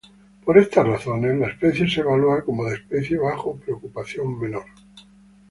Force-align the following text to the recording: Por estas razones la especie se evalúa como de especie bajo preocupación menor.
Por 0.43 0.57
estas 0.57 0.87
razones 0.87 1.37
la 1.37 1.49
especie 1.49 1.87
se 1.87 2.01
evalúa 2.01 2.43
como 2.43 2.65
de 2.65 2.73
especie 2.73 3.19
bajo 3.19 3.55
preocupación 3.57 4.39
menor. 4.39 4.65